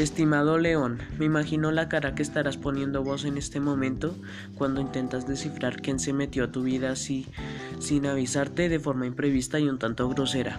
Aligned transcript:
Estimado 0.00 0.56
León, 0.56 0.98
me 1.18 1.26
imagino 1.26 1.72
la 1.72 1.90
cara 1.90 2.14
que 2.14 2.22
estarás 2.22 2.56
poniendo 2.56 3.04
vos 3.04 3.26
en 3.26 3.36
este 3.36 3.60
momento 3.60 4.16
cuando 4.54 4.80
intentas 4.80 5.28
descifrar 5.28 5.82
quién 5.82 5.98
se 5.98 6.14
metió 6.14 6.44
a 6.44 6.50
tu 6.50 6.62
vida 6.62 6.90
así 6.90 7.26
sin 7.80 8.06
avisarte 8.06 8.70
de 8.70 8.80
forma 8.80 9.06
imprevista 9.06 9.60
y 9.60 9.68
un 9.68 9.78
tanto 9.78 10.08
grosera. 10.08 10.58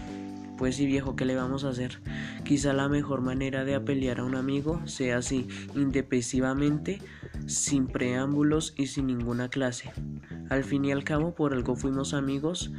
Pues 0.60 0.76
sí 0.76 0.86
viejo, 0.86 1.16
¿qué 1.16 1.26
le 1.26 1.36
vamos 1.36 1.64
a 1.64 1.70
hacer? 1.70 2.02
Quizá 2.44 2.72
la 2.74 2.88
mejor 2.88 3.22
manera 3.22 3.66
de 3.66 3.74
apelear 3.74 4.20
a 4.20 4.26
un 4.26 4.36
amigo 4.36 4.80
sea 4.86 5.18
así, 5.18 5.48
indepesivamente, 5.74 7.02
sin 7.48 7.88
preámbulos 7.88 8.76
y 8.78 8.88
sin 8.88 9.08
ninguna 9.08 9.50
clase. 9.50 9.92
Al 10.52 10.64
fin 10.64 10.86
y 10.86 10.92
al 10.92 11.04
cabo, 11.04 11.34
por 11.34 11.56
algo 11.56 11.76
fuimos 11.76 12.14
amigos. 12.14 12.72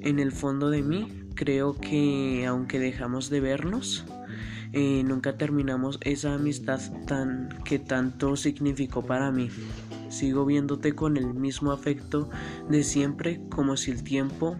En 0.00 0.18
el 0.18 0.32
fondo 0.32 0.70
de 0.70 0.82
mí, 0.82 1.22
creo 1.36 1.78
que 1.78 2.46
aunque 2.48 2.80
dejamos 2.80 3.30
de 3.30 3.38
vernos, 3.38 4.04
eh, 4.76 5.04
nunca 5.04 5.36
terminamos 5.36 5.98
esa 6.02 6.34
amistad 6.34 6.80
tan 7.06 7.48
que 7.64 7.78
tanto 7.78 8.34
significó 8.34 9.06
para 9.06 9.30
mí. 9.30 9.48
Sigo 10.08 10.44
viéndote 10.44 10.96
con 10.96 11.16
el 11.16 11.32
mismo 11.32 11.70
afecto 11.70 12.28
de 12.68 12.82
siempre, 12.82 13.40
como 13.50 13.76
si 13.76 13.92
el 13.92 14.02
tiempo 14.02 14.56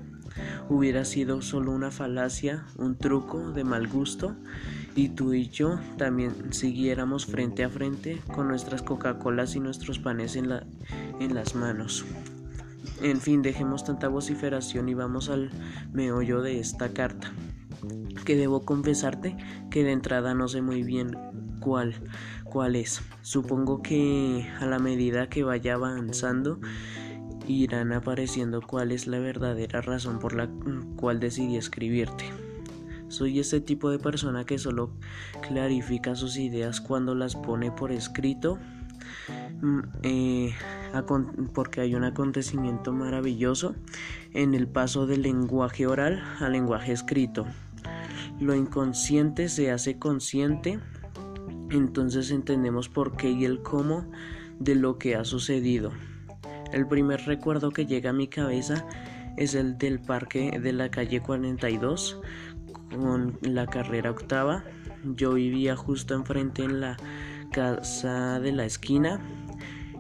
hubiera 0.69 1.05
sido 1.05 1.43
solo 1.43 1.73
una 1.73 1.91
falacia, 1.91 2.65
un 2.77 2.97
truco 2.97 3.51
de 3.51 3.65
mal 3.65 3.89
gusto, 3.89 4.37
y 4.95 5.09
tú 5.09 5.35
y 5.35 5.49
yo 5.49 5.81
también 5.99 6.53
siguiéramos 6.53 7.27
frente 7.27 7.65
a 7.65 7.69
frente 7.69 8.21
con 8.33 8.47
nuestras 8.47 8.83
Coca-Colas 8.83 9.57
y 9.57 9.61
nuestros 9.61 9.99
panes 9.99 10.37
en, 10.37 10.49
la, 10.49 10.65
en 11.19 11.35
las 11.35 11.57
manos. 11.57 12.05
En 13.03 13.21
fin, 13.21 13.43
dejemos 13.43 13.85
tanta 13.85 14.07
vociferación 14.07 14.89
y 14.89 14.95
vamos 14.95 15.29
al 15.29 15.51
meollo 15.93 16.41
de 16.41 16.61
esta 16.61 16.91
carta. 16.91 17.33
Que 18.25 18.37
debo 18.37 18.65
confesarte 18.65 19.37
que 19.71 19.85
de 19.85 19.93
entrada 19.93 20.35
no 20.35 20.49
sé 20.49 20.63
muy 20.63 20.83
bien 20.83 21.17
cuál, 21.61 21.95
cuál 22.45 22.77
es. 22.77 23.03
Supongo 23.23 23.83
que 23.83 24.49
a 24.61 24.67
la 24.67 24.79
medida 24.79 25.29
que 25.29 25.43
vaya 25.43 25.75
avanzando 25.75 26.61
irán 27.47 27.93
apareciendo 27.93 28.63
cuál 28.63 28.93
es 28.93 29.07
la 29.07 29.19
verdadera 29.19 29.81
razón 29.81 30.19
por 30.19 30.35
la 30.35 30.49
cual 30.97 31.21
decidí 31.21 31.57
escribirte. 31.57 32.25
Soy 33.09 33.39
ese 33.39 33.61
tipo 33.61 33.91
de 33.91 33.99
persona 33.99 34.45
que 34.45 34.59
solo 34.59 34.91
clarifica 35.47 36.15
sus 36.15 36.37
ideas 36.37 36.81
cuando 36.81 37.15
las 37.15 37.37
pone 37.37 37.71
por 37.71 37.93
escrito 37.93 38.59
mm, 39.61 39.81
eh, 40.03 40.55
porque 41.53 41.81
hay 41.81 41.95
un 41.95 42.05
acontecimiento 42.05 42.93
maravilloso 42.93 43.75
en 44.33 44.55
el 44.55 44.67
paso 44.67 45.07
del 45.07 45.23
lenguaje 45.23 45.87
oral 45.87 46.23
al 46.41 46.53
lenguaje 46.53 46.93
escrito. 46.93 47.47
Lo 48.41 48.55
inconsciente 48.55 49.49
se 49.49 49.71
hace 49.71 49.99
consciente, 49.99 50.81
entonces 51.71 52.31
entendemos 52.31 52.89
por 52.89 53.17
qué 53.17 53.31
y 53.31 53.45
el 53.45 53.63
cómo 53.63 54.11
de 54.59 54.75
lo 54.75 54.99
que 54.99 55.17
ha 55.17 55.25
sucedido. 55.25 55.93
El 56.73 56.87
primer 56.87 57.21
recuerdo 57.27 57.71
que 57.71 57.87
llega 57.87 58.11
a 58.11 58.15
mi 58.15 58.27
cabeza 58.27 58.87
es 59.37 59.55
el 59.55 59.79
del 59.79 60.01
parque 60.01 60.59
de 60.61 60.73
la 60.73 60.91
calle 60.91 61.21
42 61.21 62.21
con 62.91 63.39
la 63.43 63.67
carrera 63.67 64.11
octava. 64.11 64.65
Yo 65.05 65.35
vivía 65.35 65.77
justo 65.77 66.15
enfrente 66.15 66.65
en 66.65 66.81
la 66.81 66.97
casa 67.53 68.41
de 68.41 68.53
la 68.53 68.65
esquina 68.65 69.21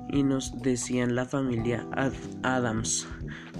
y 0.09 0.23
nos 0.23 0.61
decían 0.62 1.15
la 1.15 1.27
familia 1.27 1.87
Adams 2.43 3.07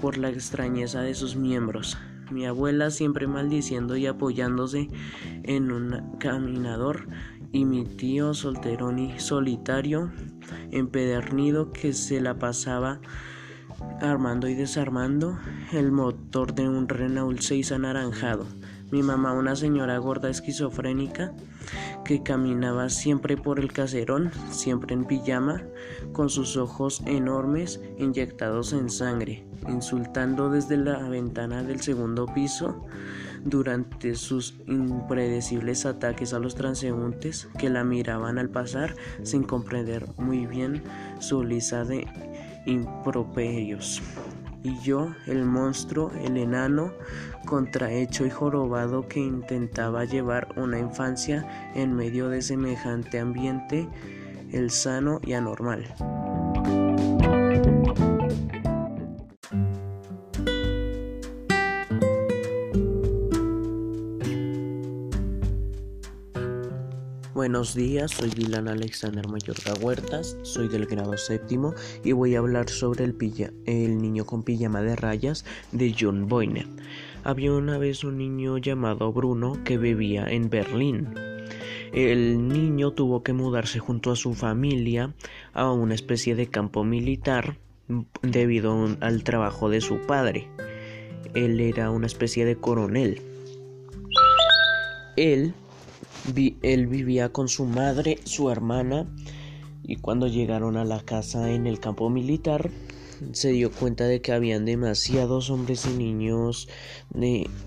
por 0.01 0.17
la 0.17 0.29
extrañeza 0.29 1.01
de 1.01 1.13
sus 1.13 1.35
miembros. 1.35 1.97
Mi 2.31 2.45
abuela 2.45 2.89
siempre 2.89 3.27
maldiciendo 3.27 3.95
y 3.97 4.07
apoyándose 4.07 4.89
en 5.43 5.71
un 5.71 6.17
caminador 6.19 7.07
y 7.51 7.65
mi 7.65 7.85
tío 7.85 8.33
solterón 8.33 8.99
y 8.99 9.19
solitario 9.19 10.11
empedernido 10.71 11.71
que 11.71 11.93
se 11.93 12.19
la 12.19 12.37
pasaba 12.37 12.99
armando 14.01 14.47
y 14.47 14.55
desarmando 14.55 15.37
el 15.71 15.91
motor 15.91 16.53
de 16.53 16.67
un 16.67 16.87
Renault 16.89 17.39
6 17.39 17.71
anaranjado. 17.71 18.45
Mi 18.95 19.03
mamá, 19.03 19.33
una 19.33 19.57
señora 19.57 19.97
gorda 19.97 20.29
esquizofrénica 20.29 21.33
que 22.05 22.23
caminaba 22.23 22.87
siempre 22.87 23.35
por 23.35 23.59
el 23.59 23.73
caserón, 23.73 24.31
siempre 24.51 24.93
en 24.93 25.03
pijama, 25.03 25.63
con 26.13 26.29
sus 26.29 26.55
ojos 26.55 27.03
enormes 27.05 27.81
inyectados 27.97 28.71
en 28.71 28.89
sangre, 28.89 29.45
insultando 29.67 30.49
desde 30.49 30.77
la 30.77 31.09
ventana 31.09 31.61
del 31.61 31.81
segundo 31.81 32.25
piso 32.27 32.85
durante 33.43 34.15
sus 34.15 34.55
impredecibles 34.65 35.85
ataques 35.85 36.33
a 36.33 36.39
los 36.39 36.55
transeúntes 36.55 37.49
que 37.59 37.69
la 37.69 37.83
miraban 37.83 38.37
al 38.37 38.47
pasar 38.47 38.95
sin 39.23 39.43
comprender 39.43 40.07
muy 40.17 40.45
bien 40.45 40.81
su 41.19 41.43
lista 41.43 41.83
de 41.83 42.07
improperios. 42.65 44.01
Y 44.65 44.79
yo, 44.79 45.13
el 45.27 45.45
monstruo, 45.45 46.11
el 46.23 46.37
enano, 46.37 46.91
contrahecho 47.45 48.25
y 48.25 48.31
jorobado 48.31 49.07
que 49.07 49.19
intentaba 49.19 50.05
llevar 50.05 50.47
una 50.55 50.79
infancia 50.79 51.71
en 51.75 51.95
medio 51.95 52.29
de 52.29 52.41
semejante 52.41 53.19
ambiente, 53.19 53.87
el 54.51 54.71
sano 54.71 55.21
y 55.23 55.33
anormal. 55.33 55.85
Buenos 67.55 67.73
días, 67.73 68.11
soy 68.11 68.31
Dylan 68.31 68.67
Alexander 68.67 69.29
Mayorga 69.29 69.75
Huertas, 69.79 70.35
soy 70.43 70.67
del 70.67 70.87
grado 70.87 71.15
séptimo 71.15 71.73
y 72.03 72.11
voy 72.11 72.35
a 72.35 72.39
hablar 72.39 72.67
sobre 72.67 73.05
el, 73.05 73.97
niño 73.97 74.25
con 74.25 74.43
pijama 74.43 74.81
de 74.81 74.97
rayas 74.97 75.45
de 75.71 75.95
John 75.97 76.27
Boyne. 76.27 76.67
Había 77.23 77.53
una 77.53 77.77
vez 77.77 78.03
un 78.03 78.17
niño 78.17 78.57
llamado 78.57 79.13
Bruno 79.13 79.57
que 79.63 79.77
vivía 79.77 80.25
en 80.29 80.49
Berlín. 80.49 81.13
El 81.93 82.49
niño 82.49 82.91
tuvo 82.91 83.23
que 83.23 83.31
mudarse 83.31 83.79
junto 83.79 84.11
a 84.11 84.17
su 84.17 84.33
familia 84.33 85.13
a 85.53 85.71
una 85.71 85.95
especie 85.95 86.35
de 86.35 86.47
campo 86.47 86.83
militar 86.83 87.55
debido 88.21 88.97
al 88.99 89.23
trabajo 89.23 89.69
de 89.69 89.79
su 89.79 89.99
padre. 89.99 90.49
Él 91.33 91.61
era 91.61 91.89
una 91.89 92.07
especie 92.07 92.43
de 92.43 92.57
coronel. 92.57 93.21
Él 95.15 95.53
él 96.61 96.87
vivía 96.87 97.29
con 97.29 97.47
su 97.47 97.65
madre, 97.65 98.19
su 98.23 98.49
hermana, 98.49 99.07
y 99.83 99.97
cuando 99.97 100.27
llegaron 100.27 100.77
a 100.77 100.85
la 100.85 101.01
casa 101.01 101.51
en 101.51 101.67
el 101.67 101.79
campo 101.79 102.09
militar, 102.09 102.71
se 103.31 103.51
dio 103.51 103.71
cuenta 103.71 104.05
de 104.05 104.21
que 104.21 104.33
habían 104.33 104.65
demasiados 104.65 105.49
hombres 105.49 105.85
y 105.85 105.97
niños 105.97 106.67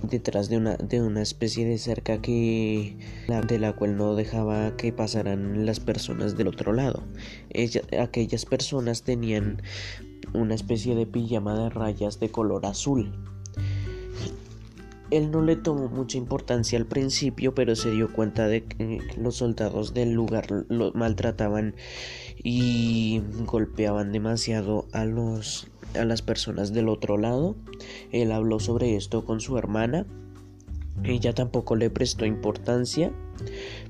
detrás 0.03 0.49
de 0.49 0.59
una, 0.59 0.77
de 0.77 1.01
una 1.01 1.23
especie 1.23 1.65
de 1.67 1.79
cerca 1.79 2.21
que 2.21 2.97
de 3.47 3.59
la 3.59 3.75
cual 3.75 3.97
no 3.97 4.15
dejaba 4.15 4.77
que 4.77 4.93
pasaran 4.93 5.65
las 5.65 5.81
personas 5.81 6.37
del 6.37 6.49
otro 6.49 6.73
lado. 6.73 7.03
aquellas 7.99 8.45
personas 8.45 9.03
tenían 9.03 9.63
una 10.35 10.55
especie 10.55 10.95
de 10.95 11.07
pijama 11.07 11.59
de 11.59 11.71
rayas 11.71 12.21
de 12.21 12.31
color 12.31 12.67
azul 12.67 13.13
él 15.11 15.31
no 15.31 15.43
le 15.43 15.57
tomó 15.57 15.89
mucha 15.89 16.19
importancia 16.19 16.79
al 16.79 16.87
principio, 16.87 17.55
pero 17.55 17.77
se 17.77 17.91
dio 17.91 18.13
cuenta 18.13 18.47
de 18.47 18.65
que 18.65 19.01
los 19.17 19.37
soldados 19.37 19.95
del 19.95 20.13
lugar 20.13 20.47
lo 20.69 20.93
maltrataban 20.93 21.75
y 22.43 23.23
golpeaban 23.47 24.13
demasiado 24.13 24.87
a 24.93 25.05
los 25.05 25.71
a 25.99 26.05
las 26.05 26.23
personas 26.23 26.73
del 26.73 26.89
otro 26.89 27.17
lado. 27.17 27.57
Él 28.13 28.33
habló 28.33 28.61
sobre 28.61 28.97
esto 28.97 29.25
con 29.25 29.41
su 29.41 29.57
hermana. 29.57 30.07
Ella 31.05 31.33
tampoco 31.33 31.77
le 31.77 31.91
prestó 31.91 32.27
importancia, 32.27 33.13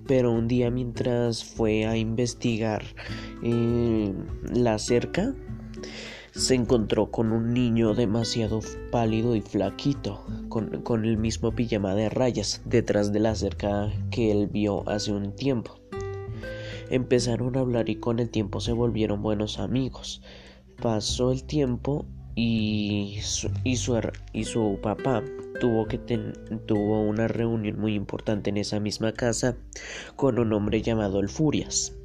pero 0.07 0.31
un 0.31 0.47
día 0.47 0.71
mientras 0.71 1.45
fue 1.45 1.87
a 1.87 1.97
investigar 1.97 2.85
eh, 3.43 4.13
la 4.53 4.79
cerca, 4.79 5.35
se 6.39 6.55
encontró 6.55 7.11
con 7.11 7.33
un 7.33 7.53
niño 7.53 7.95
demasiado 7.95 8.61
pálido 8.93 9.35
y 9.35 9.41
flaquito, 9.41 10.25
con, 10.49 11.05
el 11.05 11.19
mismo 11.19 11.51
pijama 11.51 11.97
de 11.97 12.09
rayas, 12.09 12.63
detrás 12.65 13.13
de 13.13 13.19
la 13.19 13.35
cerca 13.35 13.91
que 14.13 14.31
él 14.31 14.47
vio 14.47 14.89
hace 14.89 15.13
un 15.13 15.35
tiempo. 15.35 15.81
Empezaron 16.91 17.57
a 17.57 17.61
hablar 17.61 17.89
y 17.89 17.97
con 17.97 18.21
el 18.21 18.31
tiempo 18.31 18.61
se 18.61 18.73
volvieron 18.73 19.21
buenos 19.21 19.59
amigos. 19.59 20.23
Pasó 20.81 21.33
el 21.33 21.43
tiempo 21.43 22.07
y 22.37 23.19
su, 23.21 23.51
y 23.65 24.45
su, 24.45 24.79
papá 24.81 25.25
tuvo, 25.61 25.89
que 25.89 25.99
tuvo 25.99 27.01
una 27.03 27.27
reunión 27.27 27.81
muy 27.81 27.95
importante 27.95 28.51
en 28.51 28.59
esa 28.59 28.79
misma 28.79 29.13
casa 29.13 29.57
con 30.15 30.39
un 30.39 30.53
hombre 30.53 30.83
llamado 30.83 31.19
el 31.19 31.29
Furias, 31.29 31.97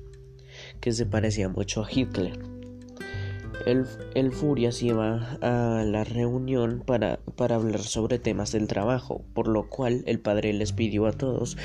que 0.82 0.92
se 0.92 1.06
parecía 1.06 1.50
mucho 1.50 1.84
a 1.84 1.88
Hitler. 1.90 2.53
El, 3.66 4.32
Furia 4.32 4.72
se 4.72 4.88
iba 4.88 5.38
a 5.42 5.84
la 5.86 6.04
reunión 6.04 6.84
para, 6.86 7.20
para, 7.38 7.56
hablar 7.56 7.80
sobre 7.80 8.20
temas 8.20 8.52
del 8.52 8.68
trabajo, 8.68 9.24
por 9.34 9.48
lo 9.48 9.70
cual 9.70 10.04
el 10.06 10.20
padre 10.20 10.52
les 10.54 10.74
pidió 10.74 11.06
a 11.06 11.14
todos 11.14 11.58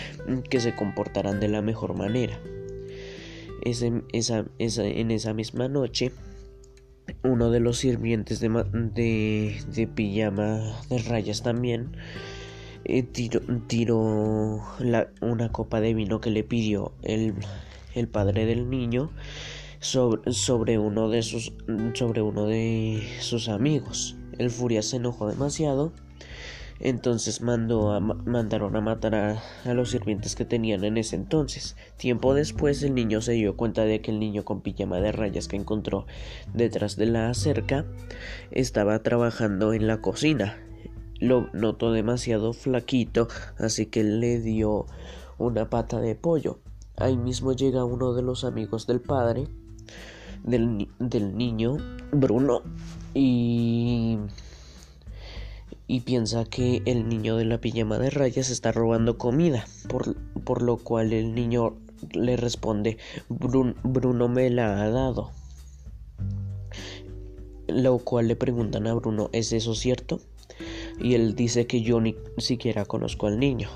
que 0.49 0.61
se 0.61 0.77
comportaran 0.77 1.41
de 1.41 1.49
la 1.49 1.61
mejor 1.61 1.95
manera. 1.95 2.41
en 3.63 4.05
esa 4.13 5.35
misma 5.35 5.69
noche, 5.69 6.13
uno 7.23 7.51
de 7.51 7.61
los 7.61 7.79
sirvientes 7.79 8.41
de, 8.41 8.49
de, 9.67 9.87
pijama 9.87 10.81
de 10.89 10.99
rayas 10.99 11.43
también 11.43 11.97
eh, 12.85 13.03
tiró, 13.03 14.63
una 15.21 15.53
copa 15.53 15.81
de 15.81 15.95
vino 15.95 16.21
que 16.21 16.31
le 16.31 16.45
pidió 16.45 16.93
el, 17.03 17.35
el 17.95 18.09
padre 18.09 18.47
del 18.47 18.71
niño 18.71 19.11
sobre, 19.81 20.33
sobre, 20.33 20.79
uno 20.79 21.09
de 21.09 21.23
sus, 21.23 21.53
sobre 21.95 22.23
uno 22.23 22.47
de 22.47 23.07
sus 23.21 23.49
amigos. 23.49 24.17
El 24.39 24.51
Furia 24.51 24.83
se 24.83 24.97
enojó 24.97 25.29
demasiado 25.29 25.93
entonces 26.81 27.41
mandó 27.41 27.93
a, 27.93 27.99
mandaron 28.01 28.77
a 28.77 28.81
matar 28.81 29.15
a, 29.15 29.75
los 29.75 29.91
sirvientes 29.91 30.37
que 30.37 30.45
tenían 30.45 30.85
en 30.85 30.97
ese 30.97 31.17
entonces. 31.17 31.77
Tiempo 31.97 32.35
después 32.35 32.83
el 32.83 32.95
niño 32.95 33.21
se 33.21 33.33
dio 33.33 33.57
cuenta 33.57 33.85
de 33.85 34.01
que 34.01 34.13
el 34.13 34.21
niño 34.21 34.45
con 34.45 34.61
pijama 34.61 35.01
de 35.01 35.13
rayas 35.13 35.49
que 35.49 35.57
encontró 35.57 36.07
detrás 36.55 36.97
de 36.97 37.07
la 37.07 37.35
cerca 37.35 37.85
estaba 38.51 39.03
trabajando 39.03 39.73
en 39.73 39.87
la 39.87 40.01
cocina. 40.01 40.57
Lo 41.19 41.49
notó 41.53 41.91
demasiado 41.91 42.53
flaquito, 42.53 43.27
así 43.59 43.87
que 43.87 44.05
le 44.05 44.41
dio 44.41 44.87
una 45.37 45.69
pata 45.69 46.01
de 46.01 46.15
pollo. 46.15 46.61
Ahí 46.97 47.17
mismo 47.17 47.53
llega 47.53 47.85
uno 47.85 48.15
de 48.15 48.23
los 48.23 48.45
amigos 48.45 48.87
del 48.87 49.01
padre 49.01 49.49
del, 50.45 50.89
del 50.99 51.37
niño, 51.37 51.77
Bruno, 52.13 52.63
y 53.15 54.19
y 55.91 56.01
piensa 56.01 56.45
que 56.45 56.83
el 56.85 57.09
niño 57.09 57.37
de 57.37 57.47
la 57.47 57.63
pijama 57.63 57.99
de 57.99 58.11
rayas 58.11 58.51
está 58.51 58.73
robando 58.73 59.17
comida, 59.17 59.67
por, 59.89 60.17
por 60.45 60.61
lo 60.61 60.77
cual 60.77 61.15
el 61.15 61.35
niño 61.35 61.79
le 62.13 62.37
responde 62.37 62.99
Bruno 63.29 64.29
me 64.29 64.51
la 64.51 64.83
ha 64.83 64.91
dado. 64.91 65.31
Lo 67.67 67.99
cual 67.99 68.29
le 68.29 68.37
preguntan 68.37 68.87
a 68.87 68.95
Bruno 68.95 69.31
¿es 69.33 69.53
eso 69.53 69.75
cierto? 69.75 70.21
Y 71.01 71.15
él 71.15 71.35
dice 71.35 71.67
que 71.67 71.81
yo 71.81 72.01
ni 72.01 72.17
siquiera 72.37 72.85
conozco 72.85 73.27
al 73.27 73.39
niño. 73.39 73.71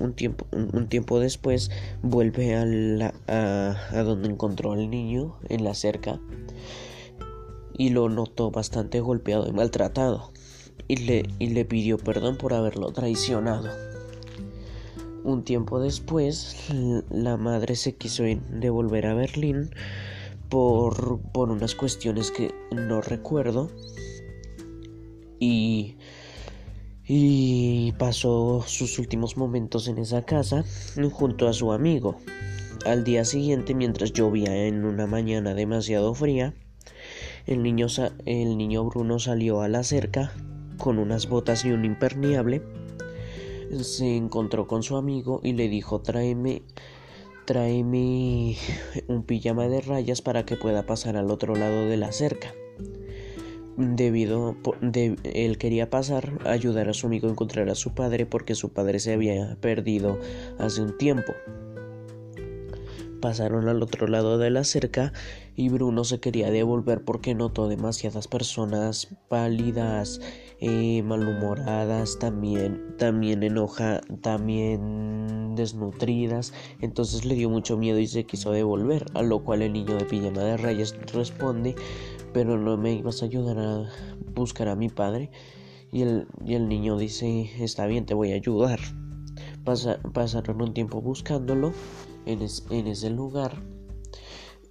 Un 0.00 0.14
tiempo, 0.14 0.46
un, 0.52 0.88
tiempo 0.88 1.20
después 1.20 1.70
vuelve 2.02 2.56
a, 2.56 3.14
a, 3.28 4.02
donde 4.02 4.28
encontró 4.28 4.72
al 4.72 4.90
niño 4.90 5.36
en 5.48 5.62
la 5.62 5.74
cerca 5.74 6.18
y 7.76 7.90
lo 7.90 8.08
notó 8.08 8.50
bastante 8.50 9.00
golpeado 9.00 9.46
y 9.46 9.52
maltratado 9.52 10.32
y 10.88 10.96
le, 10.96 11.22
y 11.38 11.50
le 11.50 11.64
pidió 11.64 11.98
perdón 11.98 12.36
por 12.36 12.54
haberlo 12.54 12.92
traicionado. 12.92 13.68
Un 15.22 15.44
tiempo 15.44 15.80
después, 15.80 16.56
la 17.10 17.36
madre 17.36 17.76
se 17.76 17.94
quiso 17.94 18.24
devolver 18.50 19.06
a 19.06 19.14
Berlín 19.14 19.70
por, 20.48 21.20
por 21.32 21.50
unas 21.50 21.74
cuestiones 21.74 22.30
que 22.30 22.54
no 22.72 23.02
recuerdo 23.02 23.70
y, 25.38 25.96
y 27.12 27.90
pasó 27.98 28.62
sus 28.68 29.00
últimos 29.00 29.36
momentos 29.36 29.88
en 29.88 29.98
esa 29.98 30.24
casa 30.24 30.64
junto 31.10 31.48
a 31.48 31.52
su 31.52 31.72
amigo. 31.72 32.20
Al 32.86 33.02
día 33.02 33.24
siguiente, 33.24 33.74
mientras 33.74 34.12
llovía 34.12 34.68
en 34.68 34.84
una 34.84 35.08
mañana 35.08 35.54
demasiado 35.54 36.14
fría, 36.14 36.54
el 37.48 37.64
niño, 37.64 37.88
el 38.26 38.56
niño 38.56 38.84
Bruno 38.84 39.18
salió 39.18 39.60
a 39.60 39.66
la 39.66 39.82
cerca 39.82 40.32
con 40.78 41.00
unas 41.00 41.28
botas 41.28 41.64
y 41.64 41.72
un 41.72 41.84
impermeable, 41.84 42.62
se 43.80 44.16
encontró 44.16 44.68
con 44.68 44.84
su 44.84 44.96
amigo 44.96 45.40
y 45.42 45.54
le 45.54 45.68
dijo 45.68 46.02
tráeme 46.02 46.62
tráeme 47.44 48.56
un 49.08 49.24
pijama 49.24 49.66
de 49.66 49.80
rayas 49.80 50.22
para 50.22 50.44
que 50.44 50.54
pueda 50.54 50.86
pasar 50.86 51.16
al 51.16 51.32
otro 51.32 51.56
lado 51.56 51.86
de 51.86 51.96
la 51.96 52.12
cerca. 52.12 52.54
Debido 53.82 54.56
de, 54.82 55.16
él 55.24 55.56
quería 55.56 55.88
pasar, 55.88 56.38
ayudar 56.44 56.90
a 56.90 56.92
su 56.92 57.06
amigo 57.06 57.28
a 57.28 57.30
encontrar 57.30 57.70
a 57.70 57.74
su 57.74 57.94
padre 57.94 58.26
porque 58.26 58.54
su 58.54 58.74
padre 58.74 58.98
se 58.98 59.14
había 59.14 59.56
perdido 59.62 60.18
hace 60.58 60.82
un 60.82 60.98
tiempo. 60.98 61.32
Pasaron 63.20 63.68
al 63.68 63.82
otro 63.82 64.06
lado 64.06 64.38
de 64.38 64.48
la 64.48 64.64
cerca 64.64 65.12
y 65.54 65.68
Bruno 65.68 66.04
se 66.04 66.20
quería 66.20 66.50
devolver 66.50 67.04
porque 67.04 67.34
notó 67.34 67.68
demasiadas 67.68 68.28
personas 68.28 69.08
pálidas, 69.28 70.22
eh, 70.58 71.02
malhumoradas, 71.02 72.18
también, 72.18 72.96
también 72.96 73.42
enoja, 73.42 74.00
también 74.22 75.54
desnutridas. 75.54 76.54
Entonces 76.80 77.26
le 77.26 77.34
dio 77.34 77.50
mucho 77.50 77.76
miedo 77.76 77.98
y 77.98 78.06
se 78.06 78.24
quiso 78.24 78.52
devolver, 78.52 79.04
a 79.12 79.22
lo 79.22 79.44
cual 79.44 79.60
el 79.60 79.74
niño 79.74 79.96
de 79.96 80.06
pijama 80.06 80.42
de 80.42 80.56
rayas 80.56 80.96
responde, 81.12 81.74
pero 82.32 82.56
no 82.56 82.78
me 82.78 82.94
ibas 82.94 83.22
a 83.22 83.26
ayudar 83.26 83.58
a 83.58 83.90
buscar 84.34 84.68
a 84.68 84.76
mi 84.76 84.88
padre. 84.88 85.30
Y 85.92 86.02
el, 86.02 86.26
y 86.42 86.54
el 86.54 86.68
niño 86.68 86.96
dice, 86.96 87.50
está 87.62 87.86
bien, 87.86 88.06
te 88.06 88.14
voy 88.14 88.32
a 88.32 88.36
ayudar. 88.36 88.80
pasaron 90.14 90.62
un 90.62 90.72
tiempo 90.72 91.02
buscándolo 91.02 91.74
en, 92.32 92.86
ese 92.86 93.10
lugar 93.10 93.62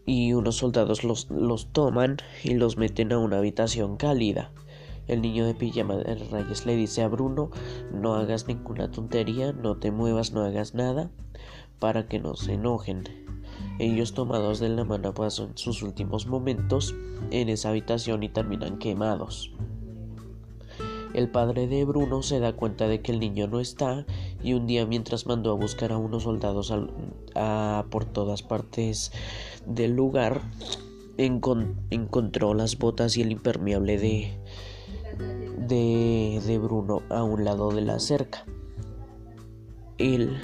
y 0.05 0.33
unos 0.33 0.57
soldados 0.57 1.03
los, 1.03 1.29
los 1.29 1.71
toman 1.71 2.17
y 2.43 2.55
los 2.55 2.77
meten 2.77 3.11
a 3.11 3.19
una 3.19 3.37
habitación 3.37 3.97
cálida. 3.97 4.51
El 5.07 5.21
niño 5.21 5.45
de 5.45 5.55
pijama 5.55 5.95
de 5.95 6.15
rayas 6.15 6.65
le 6.65 6.75
dice 6.75 7.01
a 7.01 7.07
Bruno, 7.07 7.49
no 7.91 8.15
hagas 8.15 8.47
ninguna 8.47 8.91
tontería, 8.91 9.51
no 9.53 9.77
te 9.77 9.91
muevas, 9.91 10.33
no 10.33 10.43
hagas 10.43 10.75
nada, 10.75 11.09
para 11.79 12.07
que 12.07 12.19
no 12.19 12.35
se 12.35 12.53
enojen. 12.53 13.03
Ellos 13.79 14.13
tomados 14.13 14.59
de 14.59 14.69
la 14.69 14.83
mano 14.83 15.13
pasan 15.13 15.57
sus 15.57 15.81
últimos 15.81 16.27
momentos 16.27 16.95
en 17.31 17.49
esa 17.49 17.69
habitación 17.69 18.23
y 18.23 18.29
terminan 18.29 18.77
quemados. 18.77 19.51
El 21.13 21.31
padre 21.31 21.67
de 21.67 21.85
Bruno 21.85 22.21
se 22.21 22.39
da 22.39 22.53
cuenta 22.53 22.87
de 22.87 23.01
que 23.01 23.11
el 23.11 23.19
niño 23.19 23.47
no 23.47 23.59
está 23.59 24.05
y 24.43 24.53
un 24.53 24.67
día 24.67 24.85
mientras 24.85 25.25
mandó 25.25 25.51
a 25.51 25.55
buscar 25.55 25.91
a 25.91 25.97
unos 25.97 26.23
soldados 26.23 26.73
por 27.89 28.05
todas 28.05 28.41
partes 28.41 29.11
del 29.65 29.95
lugar, 29.95 30.41
encontró 31.17 32.53
las 32.53 32.77
botas 32.77 33.17
y 33.17 33.21
el 33.21 33.31
impermeable 33.31 33.97
de, 33.97 34.37
de, 35.67 36.57
Bruno 36.57 37.01
a 37.09 37.23
un 37.23 37.43
lado 37.43 37.71
de 37.71 37.81
la 37.81 37.99
cerca. 37.99 38.45
Él, 39.97 40.37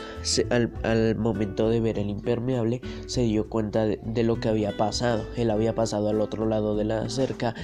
al, 0.50 1.15
momento 1.15 1.69
de 1.69 1.79
ver 1.79 1.98
el 1.98 2.10
impermeable, 2.10 2.81
se 3.08 3.22
dio 3.22 3.48
cuenta 3.48 3.86
de, 3.86 4.24
lo 4.24 4.39
que 4.41 4.50
había 4.50 4.75
pasado. 4.75 5.25
Él 5.38 5.50
había 5.50 5.74
pasado 5.74 6.10
al 6.10 6.19
otro 6.19 6.46
lado 6.46 6.75
de 6.75 6.84
la 6.84 7.10
cerca 7.10 7.55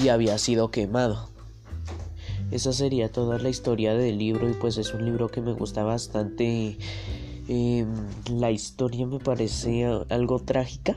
y 0.00 0.08
había 0.08 0.38
sido 0.38 0.70
quemado. 0.70 1.28
Esa 2.50 2.72
sería 2.72 3.12
toda 3.12 3.38
la 3.38 3.48
historia 3.48 3.94
del 3.94 4.18
libro 4.18 4.48
y 4.48 4.54
pues 4.54 4.76
es 4.78 4.92
un 4.92 5.04
libro 5.04 5.28
que 5.28 5.40
me 5.40 5.52
gusta 5.52 5.84
bastante. 5.84 6.76
Em, 7.48 7.88
la 8.38 8.50
historia 8.50 9.06
me 9.06 9.18
parece 9.18 9.84
algo 10.08 10.40
trágica. 10.40 10.96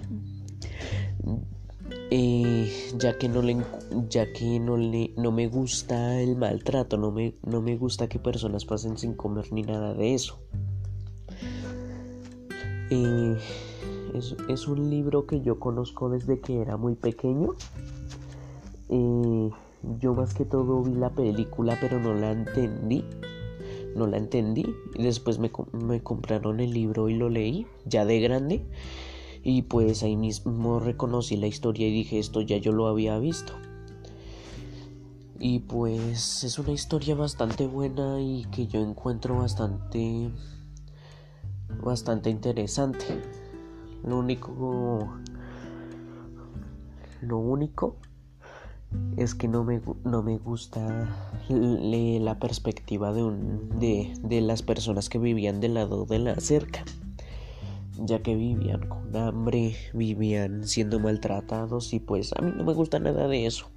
Eh, 2.10 2.72
ya 2.98 3.18
que 3.18 3.28
no 3.28 3.42
le 3.42 3.58
ya 4.10 4.32
que 4.32 4.60
no 4.60 4.78
le 4.78 5.14
no 5.18 5.32
me 5.32 5.48
gusta 5.48 6.20
el 6.22 6.36
maltrato 6.36 6.98
no 6.98 7.12
me 7.12 7.34
no 7.44 7.62
me 7.62 7.76
gusta 7.76 8.08
que 8.08 8.20
personas 8.20 8.66
pasen 8.66 8.98
sin 8.98 9.14
comer 9.14 9.52
ni 9.52 9.64
nada 9.64 9.94
de 9.94 10.14
eso 10.14 10.40
eh, 12.92 13.38
es, 14.14 14.36
es, 14.48 14.68
un 14.68 14.92
libro 14.92 15.26
que 15.26 15.42
yo 15.42 15.60
conozco 15.60 16.10
desde 16.10 16.40
que 16.40 16.62
era 16.62 16.78
muy 16.78 16.94
pequeño 16.94 17.56
yo 20.00 20.14
más 20.14 20.34
que 20.34 20.46
todo 20.46 20.82
vi 20.82 20.94
la 20.94 21.10
película 21.10 21.78
pero 21.80 22.00
no 22.00 22.14
la 22.14 22.32
entendí. 22.32 23.04
No 23.96 24.08
la 24.08 24.18
entendí. 24.18 24.66
Y 24.96 25.04
después 25.04 25.40
me, 25.40 25.52
me 25.72 26.02
compraron 26.02 26.60
el 26.60 26.74
libro 26.74 27.10
y 27.10 27.16
lo 27.16 27.30
leí, 27.30 27.68
ya 27.86 28.06
de 28.06 28.20
grande. 28.20 28.66
Y 29.44 29.64
pues 29.64 30.04
ahí 30.04 30.16
mismo 30.16 30.80
reconocí 30.80 31.36
la 31.36 31.48
historia 31.48 31.88
y 31.88 31.92
dije 31.92 32.18
esto 32.18 32.42
ya 32.42 32.58
yo 32.58 32.72
lo 32.72 32.88
había 32.88 33.20
visto. 33.20 33.54
Y 35.40 35.60
pues 35.60 36.46
es 36.46 36.58
una 36.58 36.72
historia 36.72 37.16
bastante 37.16 37.68
buena 37.68 38.22
y 38.22 38.46
que 38.46 38.68
yo 38.68 38.80
encuentro 38.80 39.38
bastante 39.38 40.32
bastante 41.84 42.30
interesante. 42.30 43.06
Lo 44.06 44.20
único 44.20 45.10
lo 47.22 47.38
único 47.38 47.98
es 49.18 49.36
que 49.36 49.48
no 49.48 49.64
me, 49.64 49.82
no 50.04 50.24
me 50.24 50.38
gusta 50.38 51.10
la 51.50 52.40
perspectiva 52.40 53.14
de, 53.14 53.24
un, 53.24 53.80
de, 53.80 54.14
de 54.22 54.42
las 54.42 54.64
personas 54.64 55.10
que 55.10 55.20
vivían 55.20 55.60
del 55.60 55.76
lado 55.76 56.06
de 56.06 56.20
la 56.20 56.36
cerca. 56.40 56.84
ya 57.98 58.22
que 58.22 58.36
vivían 58.36 58.88
con 58.88 59.16
hambre, 59.16 59.76
vivían 59.94 60.68
siendo 60.68 61.00
maltratados 61.00 61.94
y 61.94 62.00
pues 62.00 62.34
a 62.34 62.42
mí 62.42 62.52
no 62.56 62.64
me 62.64 62.74
gusta 62.74 63.00
nada 63.00 63.28
de 63.28 63.46
eso. 63.46 63.68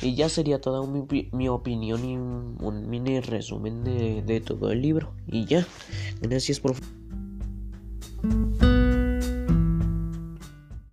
Y 0.00 0.16
ya 0.16 0.28
sería 0.28 0.60
toda 0.60 0.84
mi, 0.84 1.48
opinión 1.48 2.04
y 2.04 2.16
un, 2.16 2.90
mini 2.90 3.20
resumen 3.20 3.84
de, 3.84 4.22
de 4.22 4.40
todo 4.40 4.72
el 4.72 4.82
libro. 4.82 5.12
Y 5.28 5.44
ya, 5.44 5.64
gracias 6.20 6.58
por... 6.58 6.74